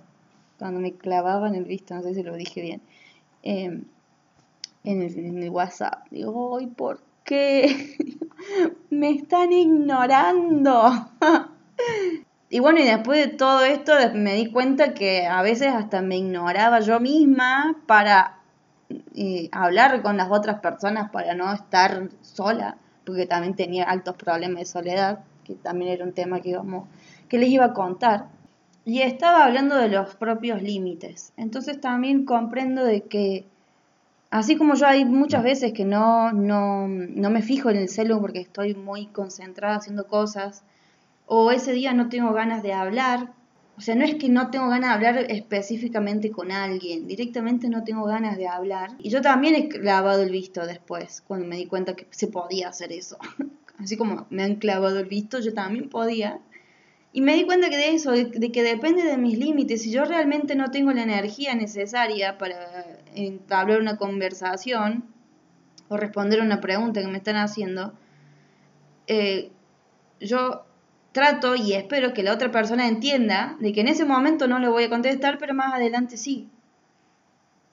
cuando 0.63 0.79
me 0.79 0.93
clavaban 0.93 1.57
el 1.57 1.65
visto, 1.65 1.93
no 1.93 2.03
sé 2.03 2.15
si 2.15 2.23
lo 2.23 2.37
dije 2.37 2.63
bien, 2.63 2.83
em, 3.43 3.83
en, 4.85 5.03
el, 5.43 5.51
WhatsApp. 5.51 6.07
Digo, 6.09 6.57
¡ay, 6.57 6.69
por 6.69 7.03
qué! 7.25 7.97
me 8.91 9.11
están 9.11 9.53
ignorando. 9.53 10.89
y 12.49 12.61
bueno, 12.61 12.79
y 12.79 12.85
después 12.85 13.27
de 13.27 13.37
todo 13.37 13.65
esto 13.65 13.93
me 14.15 14.37
di 14.37 14.53
cuenta 14.53 14.95
que 14.95 15.27
a 15.27 15.43
veces 15.43 15.75
hasta 15.75 16.01
me 16.01 16.19
ignoraba 16.19 16.79
yo 16.79 17.01
misma 17.01 17.77
para 17.87 18.39
eh, 19.17 19.49
hablar 19.51 20.01
con 20.01 20.17
las 20.17 20.31
otras 20.31 20.61
personas, 20.61 21.11
para 21.11 21.35
no 21.35 21.53
estar 21.53 22.09
sola, 22.21 22.77
porque 23.05 23.27
también 23.27 23.57
tenía 23.57 23.83
altos 23.83 24.15
problemas 24.15 24.61
de 24.61 24.67
soledad, 24.67 25.25
que 25.43 25.57
también 25.57 25.91
era 25.91 26.05
un 26.05 26.13
tema 26.13 26.41
que, 26.41 26.51
íbamos, 26.51 26.87
que 27.29 27.39
les 27.39 27.49
iba 27.49 27.65
a 27.65 27.73
contar. 27.73 28.29
Y 28.85 29.03
estaba 29.03 29.45
hablando 29.45 29.77
de 29.77 29.89
los 29.89 30.15
propios 30.17 30.63
límites. 30.63 31.33
Entonces 31.37 31.81
también 31.81 32.25
comprendo 32.25 32.85
de 32.85 33.03
que, 33.03 33.47
así 34.31 34.57
como 34.57 34.75
yo 34.75 34.87
hay 34.87 35.05
muchas 35.05 35.45
veces 35.45 35.73
que 35.73 35.85
no, 35.85 36.33
no, 36.33 36.89
no 36.89 37.31
me 37.31 37.43
fijo 37.43 37.71
en 37.71 37.77
el 37.77 37.89
celu 37.89 38.21
porque 38.21 38.41
estoy 38.41 38.75
muy 38.75 39.07
concentrada 39.07 39.77
haciendo 39.77 40.09
cosas, 40.09 40.65
o 41.27 41.51
ese 41.51 41.73
día 41.73 41.95
no 41.95 42.09
tengo 42.09 42.33
ganas 42.33 42.63
de 42.63 42.73
hablar, 42.73 43.33
o 43.77 43.81
sea, 43.81 43.95
no 43.95 44.05
es 44.05 44.17
que 44.17 44.29
no 44.29 44.51
tengo 44.51 44.69
ganas 44.69 45.01
de 45.01 45.07
hablar 45.09 45.27
específicamente 45.31 46.31
con 46.31 46.53
alguien, 46.53 47.07
directamente 47.07 47.69
no 47.69 47.85
tengo 47.85 48.05
ganas 48.05 48.37
de 48.37 48.47
hablar. 48.47 48.91
Y 48.99 49.11
yo 49.11 49.23
también 49.23 49.55
he 49.55 49.69
clavado 49.69 50.23
el 50.23 50.31
visto 50.31 50.67
después, 50.67 51.23
cuando 51.27 51.47
me 51.47 51.57
di 51.57 51.67
cuenta 51.67 51.95
que 51.95 52.07
se 52.11 52.27
podía 52.27 52.69
hacer 52.69 52.93
eso. 52.93 53.17
Así 53.79 53.97
como 53.97 54.27
me 54.31 54.43
han 54.43 54.57
clavado 54.57 54.99
el 54.99 55.07
visto, 55.07 55.41
yo 55.41 55.55
también 55.55 55.89
podía. 55.89 56.41
Y 57.13 57.21
me 57.21 57.35
di 57.35 57.45
cuenta 57.45 57.69
que 57.69 57.77
de 57.77 57.91
eso, 57.91 58.13
de, 58.13 58.53
que 58.53 58.63
depende 58.63 59.03
de 59.03 59.19
mis 59.19 59.39
límites. 59.39 59.83
Si 59.83 59.91
yo 59.91 60.05
realmente 60.05 60.55
no 60.55 60.71
tengo 60.71 60.93
la 60.93 61.03
energía 61.03 61.55
necesaria 61.55 62.39
para 62.39 62.87
entablar 63.15 63.81
una 63.81 63.99
conversación 63.99 65.05
o 65.89 65.99
responder 65.99 66.41
una 66.41 66.61
pregunta 66.61 67.03
que 67.03 67.09
me 67.09 67.19
están 67.19 67.37
haciendo, 67.37 67.93
eh, 69.07 69.51
yo 70.21 70.65
trato 71.13 71.55
y 71.55 71.75
espero 71.75 72.15
que 72.15 72.23
la 72.23 72.33
otra 72.33 72.51
persona 72.51 72.89
entienda 72.89 73.57
de 73.61 73.75
que 73.75 73.83
en 73.83 73.89
ese 73.89 74.07
momento 74.07 74.49
no 74.49 74.59
le 74.59 74.69
voy 74.69 74.85
a 74.85 74.89
contestar, 74.89 75.37
pero 75.37 75.53
más 75.53 75.75
adelante 75.75 76.17
sí. 76.17 76.49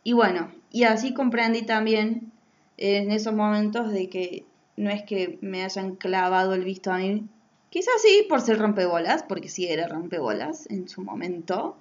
Y 0.04 0.12
bueno, 0.12 0.52
y 0.70 0.84
así 0.84 1.14
comprendí 1.14 1.62
también 1.62 2.34
en 2.76 3.12
esos 3.12 3.34
momentos 3.34 3.92
de 3.94 4.10
que 4.10 4.46
no 4.76 4.90
es 4.90 5.04
que 5.04 5.40
me 5.42 5.64
hayan 5.64 5.96
clavado 5.96 6.54
el 6.54 6.66
visto 6.66 6.92
a 6.92 6.98
mí 6.98 7.30
Quizás 7.70 8.02
sí, 8.02 8.26
por 8.28 8.42
ser 8.42 8.58
rompebolas, 8.58 9.24
porque 9.24 9.48
sí 9.48 9.68
era 9.68 9.88
rompebolas 9.88 10.70
en 10.70 10.88
su 10.90 11.02
momento. 11.02 11.78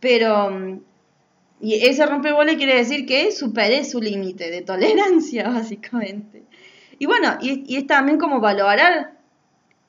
Pero. 0.00 0.50
Mm, 0.50 0.80
y 1.60 1.74
ese 1.86 2.04
rompebolas 2.06 2.56
quiere 2.56 2.74
decir 2.74 3.06
que 3.06 3.30
superé 3.30 3.84
su 3.84 4.00
límite 4.00 4.50
de 4.50 4.62
tolerancia, 4.62 5.48
básicamente. 5.48 6.42
Y 6.98 7.06
bueno, 7.06 7.38
y, 7.40 7.76
es 7.76 7.86
también 7.86 8.18
como 8.18 8.40
valorar, 8.40 9.12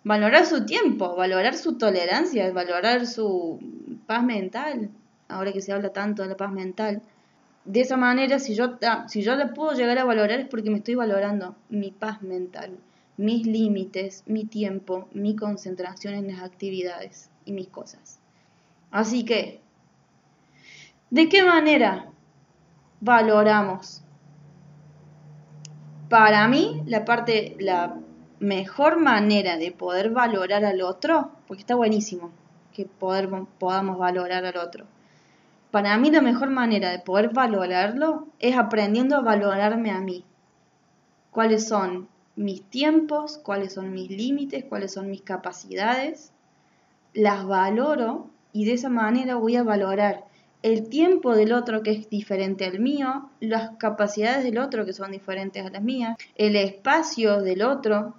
valorar 0.04 0.46
su 0.46 0.66
tiempo, 0.66 1.16
valorar 1.16 1.56
su 1.56 1.78
tolerancia, 1.80 2.52
valorar 2.52 3.08
su 3.08 3.60
paz 4.06 4.24
mental. 4.24 4.92
Ahora 5.28 5.52
que 5.52 5.62
se 5.62 5.74
habla 5.74 5.90
tanto 5.90 6.22
de 6.22 6.30
la 6.30 6.38
paz 6.38 6.52
mental. 6.52 7.02
De 7.66 7.82
esa 7.82 7.98
manera, 7.98 8.38
si 8.38 8.54
yo, 8.54 8.78
si 9.08 9.24
yo 9.24 9.36
la 9.36 9.54
puedo 9.54 9.74
llegar 9.74 9.98
a 9.98 10.04
valorar 10.04 10.42
es 10.42 10.48
porque 10.48 10.70
me 10.70 10.78
estoy 10.78 10.96
valorando 10.96 11.56
mi 11.70 11.90
paz 11.92 12.22
mental 12.22 12.78
mis 13.18 13.46
límites, 13.46 14.24
mi 14.26 14.46
tiempo, 14.46 15.08
mi 15.14 15.36
concentración 15.36 16.14
en 16.16 16.28
las 16.28 16.42
actividades 16.42 17.30
y 17.46 17.54
mis 17.54 17.68
cosas. 17.68 18.20
Así 18.92 19.26
que, 19.26 19.62
¿de 21.10 21.30
qué 21.30 21.44
manera 21.44 22.10
valoramos? 23.02 24.02
Para 26.10 26.48
mí, 26.48 26.84
la 26.86 27.06
parte, 27.06 27.56
la 27.60 27.98
mejor 28.40 29.00
manera 29.00 29.58
de 29.58 29.72
poder 29.72 30.12
valorar 30.12 30.66
al 30.66 30.82
otro, 30.82 31.32
porque 31.48 31.62
está 31.62 31.76
buenísimo 31.76 32.32
que 32.74 32.86
poder, 32.86 33.30
podamos 33.60 33.98
valorar 33.98 34.46
al 34.46 34.58
otro. 34.58 34.86
Para 35.72 35.98
mí 35.98 36.12
la 36.12 36.22
mejor 36.22 36.50
manera 36.50 36.92
de 36.92 37.00
poder 37.00 37.34
valorarlo 37.34 38.28
es 38.40 38.58
aprendiendo 38.58 39.16
a 39.16 39.22
valorarme 39.22 39.92
a 39.92 40.00
mí. 40.02 40.24
¿Cuáles 41.32 41.68
son 41.68 42.08
mis 42.36 42.64
tiempos, 42.64 43.38
cuáles 43.38 43.74
son 43.74 43.94
mis 43.94 44.10
límites, 44.10 44.66
cuáles 44.66 44.94
son 44.94 45.10
mis 45.10 45.22
capacidades, 45.22 46.32
las 47.14 47.46
valoro 47.46 48.30
y 48.52 48.66
de 48.66 48.74
esa 48.74 48.90
manera 48.90 49.36
voy 49.36 49.56
a 49.56 49.64
valorar 49.64 50.26
el 50.64 50.88
tiempo 50.88 51.36
del 51.36 51.52
otro 51.52 51.84
que 51.84 51.92
es 51.92 52.10
diferente 52.10 52.66
al 52.66 52.80
mío, 52.80 53.30
las 53.40 53.72
capacidades 53.78 54.44
del 54.44 54.58
otro 54.58 54.86
que 54.86 54.94
son 54.94 55.12
diferentes 55.12 55.66
a 55.66 55.70
las 55.70 55.84
mías, 55.84 56.18
el 56.36 56.56
espacio 56.56 57.42
del 57.42 57.62
otro 57.62 58.16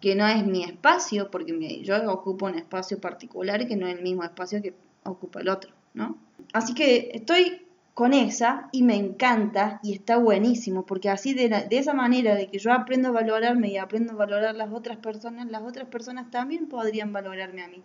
que 0.00 0.14
no 0.14 0.26
es 0.26 0.46
mi 0.46 0.64
espacio, 0.64 1.30
porque 1.30 1.82
yo 1.82 2.10
ocupo 2.10 2.46
un 2.46 2.54
espacio 2.54 3.00
particular 3.00 3.66
que 3.66 3.76
no 3.76 3.86
es 3.86 3.96
el 3.96 4.02
mismo 4.02 4.24
espacio 4.24 4.62
que 4.62 4.74
ocupa 5.04 5.40
el 5.40 5.48
otro, 5.48 5.72
¿no? 5.92 6.16
Así 6.52 6.74
que 6.74 7.10
estoy 7.12 7.66
con 8.00 8.14
esa 8.14 8.70
y 8.72 8.82
me 8.82 8.96
encanta 8.96 9.78
y 9.82 9.92
está 9.92 10.16
buenísimo, 10.16 10.86
porque 10.86 11.10
así 11.10 11.34
de, 11.34 11.50
de, 11.50 11.78
esa 11.78 11.92
manera 11.92 12.34
de 12.34 12.48
que 12.48 12.58
yo 12.58 12.72
aprendo 12.72 13.08
a 13.08 13.10
valorarme 13.10 13.68
y 13.68 13.76
aprendo 13.76 14.14
a 14.14 14.16
valorar 14.16 14.54
las 14.54 14.72
otras 14.72 14.96
personas, 14.96 15.50
las 15.50 15.62
otras 15.62 15.86
personas 15.86 16.30
también 16.30 16.66
podrían 16.66 17.12
valorarme 17.12 17.62
a 17.62 17.68
mí. 17.68 17.82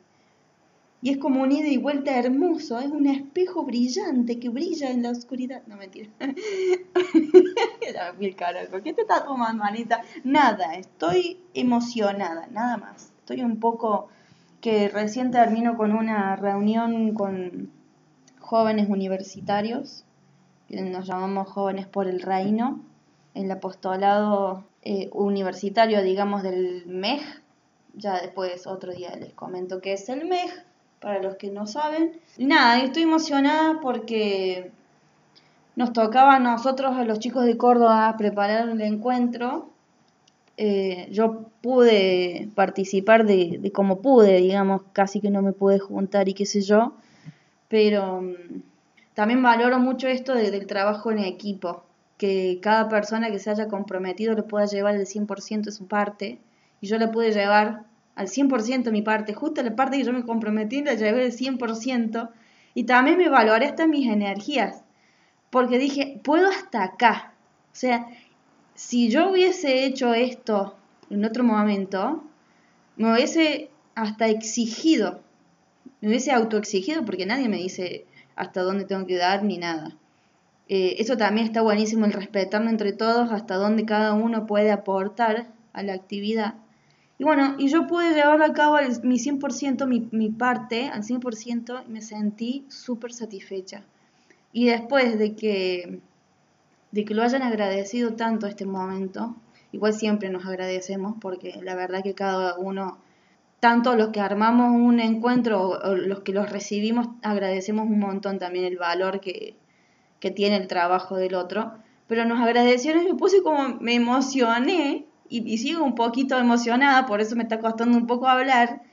Y 1.01 1.09
es 1.09 1.17
como 1.17 1.41
un 1.41 1.51
ida 1.51 1.67
y 1.67 1.75
vuelta 1.75 2.17
hermoso, 2.17 2.79
es 2.79 2.91
un 2.91 3.07
espejo 3.07 3.65
brillante 3.65 4.39
que 4.39 4.47
brilla 4.47 4.89
en 4.89 5.03
la 5.03 5.09
oscuridad. 5.09 5.63
No, 5.67 5.75
mentira. 5.75 6.07
carajo, 8.37 8.81
¿qué 8.81 8.93
te 8.93 9.01
está 9.01 9.25
tomando, 9.25 9.65
manita? 9.65 10.01
Nada, 10.23 10.75
estoy 10.75 11.41
emocionada, 11.53 12.47
nada 12.53 12.77
más. 12.77 13.11
Estoy 13.19 13.41
un 13.41 13.59
poco 13.59 14.07
que 14.61 14.87
recién 14.87 15.31
termino 15.31 15.75
con 15.75 15.91
una 15.91 16.37
reunión 16.37 17.13
con 17.13 17.69
jóvenes 18.39 18.87
universitarios 18.87 20.04
nos 20.69 21.07
llamamos 21.07 21.47
Jóvenes 21.49 21.87
por 21.87 22.07
el 22.07 22.21
Reino, 22.21 22.81
el 23.33 23.51
apostolado 23.51 24.65
eh, 24.81 25.09
universitario, 25.13 26.01
digamos, 26.01 26.43
del 26.43 26.85
MEG. 26.87 27.21
Ya 27.93 28.19
después 28.19 28.67
otro 28.67 28.93
día 28.93 29.15
les 29.15 29.33
comento 29.33 29.79
qué 29.81 29.93
es 29.93 30.09
el 30.09 30.25
MEG, 30.25 30.51
para 30.99 31.21
los 31.21 31.35
que 31.35 31.49
no 31.49 31.67
saben. 31.67 32.19
nada, 32.37 32.81
estoy 32.81 33.03
emocionada 33.03 33.79
porque 33.81 34.71
nos 35.75 35.93
tocaba 35.93 36.35
a 36.35 36.39
nosotros, 36.39 36.95
a 36.95 37.03
los 37.03 37.19
chicos 37.19 37.45
de 37.45 37.57
Córdoba, 37.57 38.15
preparar 38.17 38.69
el 38.69 38.81
encuentro. 38.81 39.69
Eh, 40.57 41.09
yo 41.11 41.49
pude 41.61 42.49
participar 42.55 43.25
de, 43.25 43.57
de 43.59 43.71
como 43.71 44.01
pude, 44.01 44.37
digamos, 44.37 44.83
casi 44.93 45.19
que 45.19 45.29
no 45.29 45.41
me 45.41 45.51
pude 45.51 45.79
juntar 45.79 46.29
y 46.29 46.33
qué 46.33 46.45
sé 46.45 46.61
yo, 46.61 46.93
pero 47.67 48.21
mm, 48.21 48.61
también 49.15 49.41
valoro 49.41 49.79
mucho 49.79 50.07
esto 50.07 50.35
del 50.35 50.67
trabajo 50.67 51.11
en 51.11 51.19
equipo, 51.19 51.85
que 52.17 52.59
cada 52.61 52.89
persona 52.89 53.31
que 53.31 53.39
se 53.39 53.49
haya 53.49 53.67
comprometido 53.67 54.35
le 54.35 54.43
pueda 54.43 54.65
llevar 54.65 54.95
el 54.95 55.07
100% 55.07 55.61
de 55.63 55.71
su 55.71 55.87
parte 55.87 56.39
y 56.81 56.87
yo 56.87 56.97
le 56.97 57.07
pude 57.07 57.31
llevar 57.31 57.85
al 58.15 58.27
100% 58.27 58.91
mi 58.91 59.01
parte, 59.01 59.33
justo 59.33 59.63
la 59.63 59.75
parte 59.75 59.97
que 59.97 60.03
yo 60.03 60.13
me 60.13 60.25
comprometí 60.25 60.83
la 60.83 60.93
llevé 60.93 61.25
el 61.25 61.31
100% 61.31 62.29
y 62.73 62.83
también 62.83 63.17
me 63.17 63.29
valoré 63.29 63.67
hasta 63.67 63.87
mis 63.87 64.07
energías, 64.07 64.83
porque 65.49 65.79
dije, 65.79 66.19
puedo 66.23 66.49
hasta 66.49 66.83
acá. 66.83 67.33
O 67.71 67.75
sea, 67.75 68.07
si 68.73 69.09
yo 69.09 69.31
hubiese 69.31 69.85
hecho 69.85 70.13
esto 70.13 70.75
en 71.09 71.23
otro 71.23 71.43
momento, 71.45 72.23
me 72.97 73.13
hubiese 73.13 73.69
hasta 73.95 74.27
exigido, 74.27 75.21
me 76.01 76.09
hubiese 76.09 76.31
autoexigido 76.31 77.05
porque 77.05 77.25
nadie 77.25 77.47
me 77.47 77.57
dice 77.57 78.05
hasta 78.35 78.61
dónde 78.61 78.85
tengo 78.85 79.05
que 79.05 79.17
dar 79.17 79.43
ni 79.43 79.57
nada. 79.57 79.97
Eh, 80.67 80.95
eso 80.99 81.15
también 81.17 81.45
está 81.45 81.61
buenísimo, 81.61 82.05
el 82.05 82.13
respetarnos 82.13 82.71
entre 82.71 82.91
todos 82.93 83.31
hasta 83.31 83.55
dónde 83.55 83.85
cada 83.85 84.13
uno 84.13 84.47
puede 84.47 84.71
aportar 84.71 85.47
a 85.73 85.83
la 85.83 85.93
actividad. 85.93 86.55
Y 87.17 87.23
bueno, 87.23 87.55
y 87.57 87.69
yo 87.69 87.87
pude 87.87 88.13
llevar 88.13 88.41
a 88.41 88.53
cabo 88.53 88.77
mi 89.03 89.17
100%, 89.17 89.87
mi, 89.87 90.09
mi 90.11 90.29
parte, 90.29 90.89
al 90.89 91.03
100%, 91.03 91.83
y 91.87 91.91
me 91.91 92.01
sentí 92.01 92.65
súper 92.69 93.13
satisfecha. 93.13 93.83
Y 94.51 94.65
después 94.65 95.17
de 95.17 95.35
que, 95.35 96.01
de 96.91 97.05
que 97.05 97.13
lo 97.13 97.23
hayan 97.23 97.41
agradecido 97.41 98.13
tanto 98.13 98.47
este 98.47 98.65
momento, 98.65 99.35
igual 99.71 99.93
siempre 99.93 100.29
nos 100.29 100.45
agradecemos 100.45 101.15
porque 101.21 101.59
la 101.61 101.75
verdad 101.75 102.03
que 102.03 102.15
cada 102.15 102.57
uno 102.57 102.97
tanto 103.65 103.95
los 103.95 104.09
que 104.09 104.19
armamos 104.19 104.79
un 104.79 104.99
encuentro 104.99 105.69
o 105.69 105.95
los 105.95 106.19
que 106.19 106.33
los 106.33 106.51
recibimos 106.51 107.07
agradecemos 107.23 107.87
un 107.87 107.97
montón 107.97 108.37
también 108.37 108.63
el 108.63 108.77
valor 108.77 109.19
que, 109.19 109.57
tiene 110.35 110.57
el 110.57 110.67
trabajo 110.67 111.15
del 111.15 111.33
otro. 111.33 111.73
Pero 112.05 112.25
nos 112.25 112.39
agradecieron 112.39 113.01
y 113.01 113.07
me 113.07 113.15
puse 113.15 113.41
como, 113.41 113.79
me 113.79 113.95
emocioné 113.95 115.07
y, 115.29 115.57
sigo 115.57 115.83
un 115.83 115.95
poquito 115.95 116.37
emocionada, 116.37 117.07
por 117.07 117.21
eso 117.21 117.35
me 117.35 117.41
está 117.41 117.59
costando 117.59 117.97
un 117.97 118.05
poco 118.05 118.27
hablar. 118.27 118.83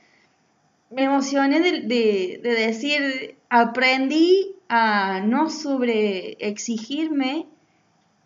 Me 0.89 1.03
emocioné 1.03 1.59
de, 1.59 2.39
decir, 2.41 3.37
aprendí 3.49 4.55
a 4.69 5.21
no 5.23 5.51
sobre 5.51 6.31
exigirme 6.39 7.45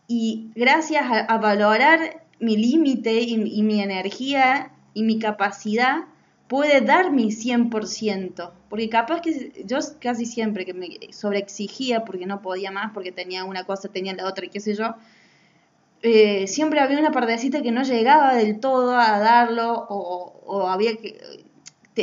y 0.08 0.52
gracias 0.56 1.04
a, 1.28 1.38
valorar 1.40 2.24
mi 2.40 2.56
límite 2.56 3.20
y 3.20 3.38
mi 3.38 3.82
energía 3.82 4.72
y 4.94 5.04
mi 5.04 5.20
capacidad, 5.20 6.06
puede 6.48 6.82
dar 6.82 7.12
mi 7.12 7.28
100%, 7.28 8.52
porque 8.70 8.90
capaz 8.90 9.22
que 9.22 9.64
yo 9.66 9.80
casi 10.00 10.26
siempre 10.26 10.66
que 10.66 10.74
me 10.74 10.88
sobreexigía 11.12 12.06
porque 12.06 12.26
no 12.26 12.42
podía 12.42 12.72
más, 12.72 12.94
porque 12.94 13.12
tenía 13.12 13.44
una 13.44 13.66
cosa, 13.66 13.90
tenía 13.90 14.14
la 14.16 14.28
otra 14.28 14.46
y 14.46 14.50
qué 14.50 14.60
sé 14.60 14.74
yo, 14.74 14.96
eh, 16.02 16.48
siempre 16.48 16.80
había 16.80 17.00
una 17.00 17.12
partecita 17.12 17.62
que 17.62 17.72
no 17.72 17.84
llegaba 17.84 18.36
del 18.36 18.60
todo 18.60 18.96
a 18.98 19.20
darlo 19.20 19.88
o, 19.90 20.68
había 20.68 20.96
que... 20.98 21.18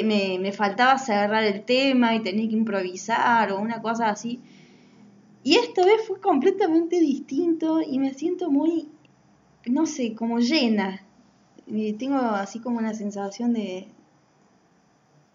me, 0.05 0.39
me 0.41 0.53
faltaba 0.53 0.99
cerrar 0.99 1.45
el 1.45 1.65
tema 1.65 2.15
y 2.15 2.21
tenía 2.23 2.49
que 2.49 2.57
improvisar 2.57 3.53
o 3.53 3.61
una 3.61 3.81
cosa 3.81 4.11
así. 4.11 4.41
Y 5.43 5.57
esta 5.57 5.85
vez 5.85 6.07
fue 6.07 6.21
completamente 6.21 6.99
distinto 7.01 7.81
y 7.83 7.99
me 7.99 8.15
siento 8.15 8.51
muy, 8.51 8.89
no 9.67 9.87
sé, 9.87 10.15
como 10.15 10.39
llena. 10.39 11.03
tengo 11.99 12.17
así 12.17 12.61
como 12.61 12.79
una 12.79 12.95
sensación 12.95 13.53
de, 13.53 13.89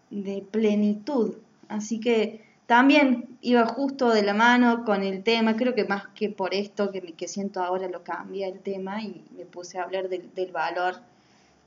de 0.09 0.43
plenitud. 0.49 1.35
Así 1.67 1.99
que 1.99 2.43
también 2.65 3.37
iba 3.41 3.65
justo 3.65 4.09
de 4.09 4.21
la 4.21 4.33
mano 4.33 4.85
con 4.85 5.03
el 5.03 5.23
tema, 5.23 5.55
creo 5.55 5.73
que 5.73 5.85
más 5.85 6.07
que 6.09 6.29
por 6.29 6.53
esto 6.53 6.91
que, 6.91 7.01
que 7.01 7.27
siento 7.27 7.63
ahora 7.63 7.87
lo 7.87 8.03
cambia 8.03 8.47
el 8.47 8.59
tema 8.59 9.01
y 9.01 9.25
me 9.35 9.45
puse 9.45 9.79
a 9.79 9.83
hablar 9.83 10.09
del, 10.09 10.51
valor, 10.51 10.97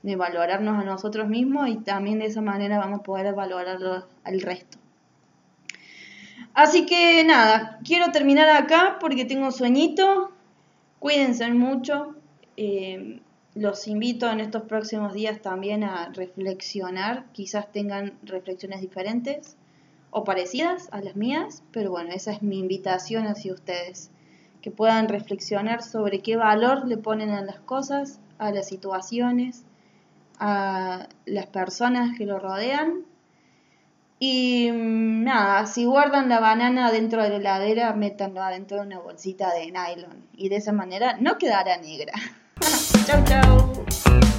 de 0.03 0.17
valorarnos 0.17 0.81
a 0.81 0.85
nosotros 0.85 1.29
mismos 1.29 1.69
y 1.69 1.77
también 1.77 2.21
de 2.21 2.27
esa 2.27 2.41
manera 2.41 2.79
vamos 2.79 3.01
a 3.01 3.03
poder 3.03 3.35
valorarlo 3.35 4.07
al 4.23 4.41
resto. 4.41 4.79
Así 6.55 6.87
que 6.87 7.25
nada, 7.25 7.81
quiero 7.85 8.13
terminar 8.13 8.49
acá 8.51 8.99
porque 9.01 9.25
tengo 9.25 9.51
sueñito. 9.51 10.31
Cuídense 10.99 11.51
mucho. 11.51 12.15
Eh, 12.57 13.21
los 13.55 13.87
invito 13.87 14.31
en 14.31 14.41
estos 14.41 14.63
próximos 14.63 15.13
días 15.13 15.43
también 15.43 15.85
a 15.85 16.11
reflexionar, 16.15 17.27
quizás 17.33 17.71
tengan 17.71 18.19
reflexiones 18.23 18.81
diferentes 18.81 19.57
o 20.11 20.25
parecidas 20.25 20.89
a 20.91 21.01
las 21.01 21.17
mías, 21.17 21.63
pero 21.71 21.91
bueno, 21.91 22.11
esa 22.13 22.33
es 22.33 22.43
mi 22.43 22.59
invitación 22.59 23.27
hacia 23.27 23.53
ustedes, 23.53 24.11
que 24.63 24.71
puedan 24.71 25.09
reflexionar 25.09 25.83
sobre 25.83 26.21
qué 26.21 26.37
valor 26.37 26.87
le 26.87 26.97
ponen 26.97 27.31
a 27.31 27.43
las 27.43 27.61
cosas, 27.61 28.21
a 28.39 28.53
las 28.53 28.69
situaciones, 28.69 29.65
a 30.39 31.09
las 31.27 31.47
personas 31.47 32.17
que 32.17 32.27
lo 32.27 32.39
rodean. 32.39 33.05
Y 34.19 34.71
mm, 34.71 35.25
nada, 35.25 35.67
si 35.67 35.85
guardan 35.85 36.29
la 36.29 36.41
banana 36.41 36.93
dentro 36.93 37.23
de 37.23 37.31
la 37.31 37.37
heladera, 37.37 37.93
métanla 37.95 38.51
dentro 38.51 38.79
de 38.79 38.87
una 38.87 38.99
bolsita 38.99 39.53
de 39.53 39.67
nylon 39.67 40.27
y 40.35 40.49
de 40.49 40.57
esa 40.57 40.73
manera 40.73 41.17
no 41.19 41.39
quedará 41.39 41.77
negra. 41.79 42.13
Tchau, 43.05 43.21
tchau. 43.27 44.32